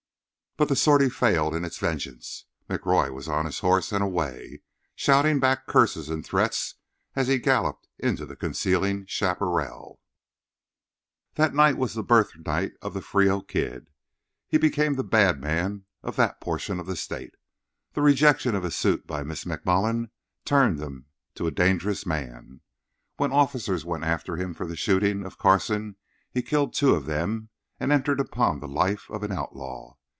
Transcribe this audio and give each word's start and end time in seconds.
But 0.57 0.67
the 0.69 0.75
sortie 0.75 1.09
failed 1.09 1.55
in 1.55 1.63
its 1.63 1.77
vengeance. 1.79 2.45
McRoy 2.69 3.11
was 3.13 3.29
on 3.29 3.45
his 3.45 3.59
horse 3.59 3.93
and 3.93 4.03
away, 4.03 4.61
shouting 4.95 5.39
back 5.39 5.65
curses 5.65 6.09
and 6.09 6.25
threats 6.25 6.75
as 7.15 7.29
he 7.29 7.39
galloped 7.39 7.87
into 7.97 8.25
the 8.25 8.35
concealing 8.35 9.05
chaparral. 9.05 10.01
That 11.35 11.53
night 11.53 11.77
was 11.77 11.93
the 11.93 12.03
birthnight 12.03 12.73
of 12.81 12.93
the 12.93 13.01
Frio 13.01 13.39
Kid. 13.39 13.89
He 14.49 14.57
became 14.57 14.95
the 14.95 15.05
"bad 15.05 15.39
man" 15.39 15.85
of 16.03 16.17
that 16.17 16.41
portion 16.41 16.81
of 16.81 16.85
the 16.85 16.97
State. 16.97 17.35
The 17.93 18.01
rejection 18.01 18.53
of 18.53 18.63
his 18.63 18.75
suit 18.75 19.07
by 19.07 19.23
Miss 19.23 19.45
McMullen 19.45 20.09
turned 20.43 20.79
him 20.79 21.05
to 21.35 21.47
a 21.47 21.51
dangerous 21.51 22.05
man. 22.05 22.59
When 23.15 23.31
officers 23.31 23.85
went 23.85 24.03
after 24.03 24.35
him 24.35 24.53
for 24.53 24.67
the 24.67 24.75
shooting 24.75 25.25
of 25.25 25.37
Carson, 25.39 25.95
he 26.29 26.41
killed 26.41 26.73
two 26.73 26.93
of 26.93 27.05
them, 27.05 27.47
and 27.79 27.89
entered 27.93 28.19
upon 28.19 28.59
the 28.59 28.67
life 28.67 29.09
of 29.09 29.23
an 29.23 29.31
outlaw. 29.31 29.95